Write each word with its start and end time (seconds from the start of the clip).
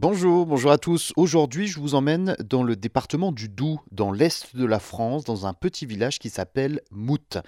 Bonjour, 0.00 0.46
bonjour 0.46 0.70
à 0.70 0.78
tous. 0.78 1.12
Aujourd'hui, 1.16 1.66
je 1.66 1.80
vous 1.80 1.96
emmène 1.96 2.36
dans 2.44 2.62
le 2.62 2.76
département 2.76 3.32
du 3.32 3.48
Doubs, 3.48 3.80
dans 3.90 4.12
l'est 4.12 4.54
de 4.54 4.64
la 4.64 4.78
France, 4.78 5.24
dans 5.24 5.44
un 5.44 5.54
petit 5.54 5.86
village 5.86 6.20
qui 6.20 6.30
s'appelle 6.30 6.82
Mout. 6.92 7.38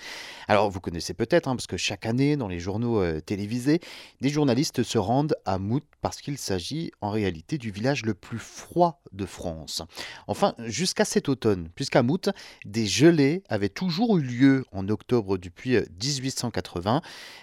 Alors, 0.49 0.69
vous 0.69 0.81
connaissez 0.81 1.15
peut-être, 1.15 1.47
hein, 1.47 1.55
parce 1.55 1.69
que 1.69 1.77
chaque 1.77 2.07
année, 2.07 2.37
dans 2.37 2.49
les 2.49 2.59
journaux 2.59 3.01
euh, 3.01 3.21
télévisés, 3.21 3.79
des 4.21 4.31
journalistes 4.31 4.83
se 4.83 4.99
rendent 4.99 5.37
à 5.47 5.59
Mout 5.59 5.85
parce 6.01 6.21
qu'il 6.21 6.39
s'agit 6.39 6.91
en 7.01 7.11
réalité 7.11 7.57
du 7.57 7.71
village 7.71 8.05
le 8.05 8.15
plus 8.15 8.41
froid 8.41 9.01
de 9.13 9.27
France. 9.27 9.83
Enfin, 10.27 10.55
jusqu'à 10.59 11.05
cet 11.05 11.29
automne, 11.29 11.69
puisqu'à 11.77 12.03
Mout, 12.03 12.31
des 12.65 12.87
gelées 12.87 13.45
avaient 13.49 13.69
toujours 13.69 14.19
eu 14.19 14.23
lieu 14.23 14.65
en 14.73 14.89
octobre 14.89 15.39
depuis 15.39 15.77
1880, 15.77 17.01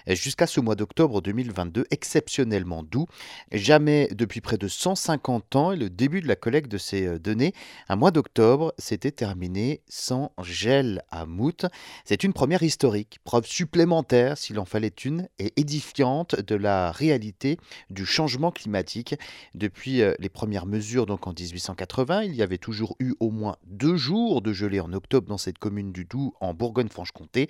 euh, 0.10 0.16
jusqu'à 0.16 0.48
ce 0.48 0.60
mois 0.60 0.76
d'octobre 0.76 1.22
2022, 1.22 1.86
exceptionnellement 1.92 2.84
doux. 2.84 3.06
Jamais 3.54 4.10
depuis 4.14 4.42
près 4.42 4.58
de 4.58 4.68
100 4.68 4.97
150 4.98 5.56
ans 5.56 5.72
et 5.72 5.78
le 5.78 5.90
début 5.90 6.22
de 6.22 6.28
la 6.28 6.36
collecte 6.36 6.72
de 6.72 6.78
ces 6.78 7.06
euh, 7.06 7.20
données, 7.20 7.54
un 7.88 7.96
mois 7.96 8.12
d'octobre 8.12 8.74
s'était 8.78 9.12
terminé 9.12 9.82
sans 9.88 10.32
gel 10.42 11.04
à 11.12 11.26
Mout. 11.26 11.66
C'est 12.04 12.24
une 12.24 12.34
première 12.34 12.64
historique, 12.64 13.20
preuve 13.24 13.46
supplémentaire, 13.46 14.38
s'il 14.38 14.60
en 14.60 14.66
fallait 14.66 14.88
une, 15.06 15.30
et 15.40 15.54
édifiante 15.56 16.40
de 16.40 16.56
la 16.56 16.92
réalité 16.92 17.58
du 17.90 18.06
changement 18.06 18.52
climatique. 18.52 19.16
Depuis 19.54 20.02
euh, 20.02 20.14
les 20.20 20.30
premières 20.30 20.66
mesures, 20.66 21.06
donc 21.06 21.28
en 21.28 21.34
1880, 21.34 22.24
il 22.24 22.36
y 22.36 22.42
avait 22.42 22.58
toujours 22.58 22.96
eu 23.00 23.14
au 23.20 23.30
moins 23.30 23.56
deux 23.66 23.96
jours 23.96 24.42
de 24.42 24.52
gelée 24.52 24.80
en 24.80 24.92
octobre 24.94 25.28
dans 25.28 25.38
cette 25.38 25.60
commune 25.60 25.92
du 25.92 26.06
Doubs, 26.06 26.34
en 26.42 26.54
Bourgogne-Franche-Comté. 26.54 27.48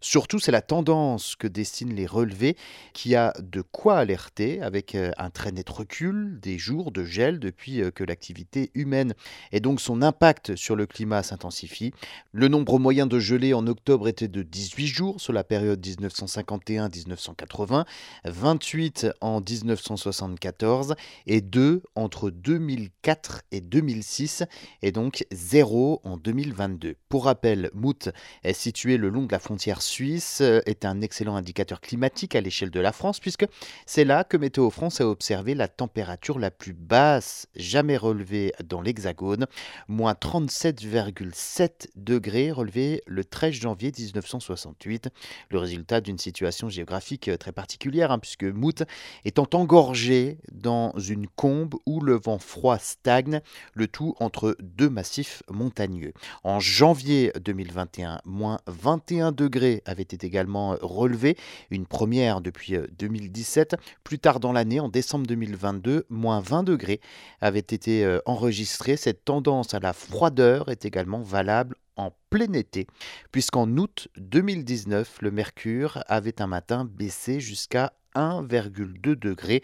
Surtout, 0.00 0.38
c'est 0.38 0.52
la 0.52 0.60
tendance 0.60 1.34
que 1.34 1.46
dessinent 1.46 1.94
les 1.94 2.06
relevés 2.06 2.56
qui 2.92 3.14
a 3.14 3.32
de 3.40 3.62
quoi 3.62 3.96
alerter 3.96 4.60
avec 4.60 4.94
euh, 4.94 5.12
un 5.16 5.30
très 5.30 5.50
net 5.50 5.68
recul 5.68 6.38
des 6.40 6.58
jours 6.58 6.73
de 6.82 7.04
gel 7.04 7.38
depuis 7.38 7.80
euh, 7.80 7.90
que 7.90 8.04
l'activité 8.04 8.70
humaine 8.74 9.14
et 9.52 9.60
donc 9.60 9.80
son 9.80 10.02
impact 10.02 10.56
sur 10.56 10.76
le 10.76 10.86
climat 10.86 11.22
s'intensifie. 11.22 11.92
Le 12.32 12.48
nombre 12.48 12.78
moyen 12.78 13.06
de 13.06 13.18
gelée 13.18 13.54
en 13.54 13.66
octobre 13.66 14.08
était 14.08 14.28
de 14.28 14.42
18 14.42 14.86
jours 14.86 15.20
sur 15.20 15.32
la 15.32 15.44
période 15.44 15.84
1951-1980, 15.84 17.84
28 18.24 19.06
en 19.20 19.40
1974 19.40 20.94
et 21.26 21.40
2 21.40 21.82
entre 21.94 22.30
2004 22.30 23.42
et 23.52 23.60
2006 23.60 24.44
et 24.82 24.92
donc 24.92 25.24
0 25.32 26.00
en 26.04 26.16
2022. 26.16 26.96
Pour 27.08 27.26
rappel, 27.26 27.70
Mout 27.74 28.10
est 28.42 28.52
situé 28.52 28.96
le 28.96 29.08
long 29.08 29.24
de 29.24 29.32
la 29.32 29.38
frontière 29.38 29.82
suisse 29.82 30.40
euh, 30.40 30.60
est 30.66 30.84
un 30.84 31.00
excellent 31.00 31.36
indicateur 31.36 31.80
climatique 31.80 32.34
à 32.34 32.40
l'échelle 32.40 32.70
de 32.70 32.80
la 32.80 32.92
France, 32.92 33.20
puisque 33.20 33.46
c'est 33.86 34.04
là 34.04 34.24
que 34.24 34.36
Météo 34.36 34.70
France 34.70 35.00
a 35.00 35.08
observé 35.08 35.54
la 35.54 35.68
température 35.68 36.38
la 36.38 36.50
plus 36.56 36.72
basse 36.72 37.46
jamais 37.54 37.96
relevée 37.96 38.52
dans 38.64 38.80
l'Hexagone, 38.80 39.46
moins 39.88 40.12
37,7 40.12 41.88
degrés 41.96 42.50
relevés 42.50 43.02
le 43.06 43.24
13 43.24 43.52
janvier 43.54 43.92
1968, 43.96 45.08
le 45.50 45.58
résultat 45.58 46.00
d'une 46.00 46.18
situation 46.18 46.68
géographique 46.68 47.30
très 47.38 47.52
particulière, 47.52 48.10
hein, 48.10 48.18
puisque 48.18 48.44
Mout 48.44 48.84
étant 49.24 49.48
engorgé 49.52 50.38
dans 50.52 50.92
une 50.98 51.26
combe 51.26 51.74
où 51.86 52.00
le 52.00 52.14
vent 52.14 52.38
froid 52.38 52.78
stagne, 52.78 53.40
le 53.74 53.88
tout 53.88 54.14
entre 54.20 54.56
deux 54.60 54.88
massifs 54.88 55.42
montagneux. 55.50 56.12
En 56.42 56.60
janvier 56.60 57.32
2021, 57.40 58.20
moins 58.24 58.58
21 58.66 59.32
degrés 59.32 59.82
avait 59.84 60.02
été 60.02 60.26
également 60.26 60.76
relevé, 60.80 61.36
une 61.70 61.86
première 61.86 62.40
depuis 62.40 62.76
2017. 62.98 63.76
Plus 64.02 64.18
tard 64.18 64.40
dans 64.40 64.52
l'année, 64.52 64.80
en 64.80 64.88
décembre 64.88 65.26
2022, 65.26 66.06
moins 66.08 66.40
20 66.44 66.62
degrés 66.62 67.00
avait 67.40 67.58
été 67.58 68.04
euh, 68.04 68.20
enregistré. 68.26 68.96
Cette 68.96 69.24
tendance 69.24 69.74
à 69.74 69.80
la 69.80 69.92
froideur 69.92 70.68
est 70.68 70.84
également 70.84 71.22
valable 71.22 71.76
en 71.96 72.12
plein 72.30 72.52
été, 72.52 72.86
puisqu'en 73.32 73.68
août 73.76 74.08
2019, 74.16 75.18
le 75.20 75.30
mercure 75.30 76.02
avait 76.06 76.40
un 76.42 76.46
matin 76.46 76.84
baissé 76.84 77.40
jusqu'à 77.40 77.92
1,2 78.14 79.14
degrés 79.14 79.62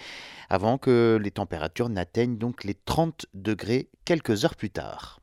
avant 0.48 0.78
que 0.78 1.18
les 1.22 1.30
températures 1.30 1.88
n'atteignent 1.88 2.38
donc 2.38 2.64
les 2.64 2.74
30 2.74 3.26
degrés 3.34 3.88
quelques 4.04 4.44
heures 4.44 4.56
plus 4.56 4.70
tard. 4.70 5.19